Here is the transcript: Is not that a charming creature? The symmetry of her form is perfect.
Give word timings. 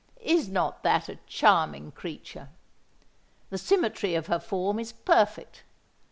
Is 0.23 0.49
not 0.49 0.81
that 0.81 1.09
a 1.09 1.19
charming 1.27 1.91
creature? 1.91 2.49
The 3.51 3.59
symmetry 3.59 4.15
of 4.15 4.25
her 4.25 4.39
form 4.39 4.79
is 4.79 4.93
perfect. 4.93 5.61